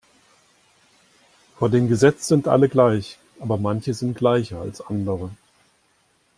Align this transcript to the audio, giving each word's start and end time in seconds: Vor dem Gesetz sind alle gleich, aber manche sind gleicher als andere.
Vor 1.59 1.69
dem 1.69 1.87
Gesetz 1.87 2.27
sind 2.27 2.47
alle 2.47 2.69
gleich, 2.69 3.19
aber 3.39 3.57
manche 3.59 3.93
sind 3.93 4.17
gleicher 4.17 4.59
als 4.59 4.81
andere. 4.81 5.29